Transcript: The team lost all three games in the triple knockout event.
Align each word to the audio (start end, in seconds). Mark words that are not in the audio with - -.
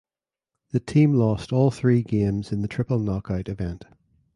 The 0.71 0.79
team 0.79 1.13
lost 1.13 1.53
all 1.53 1.69
three 1.69 2.01
games 2.01 2.51
in 2.51 2.63
the 2.63 2.67
triple 2.67 2.97
knockout 2.97 3.47
event. 3.47 3.85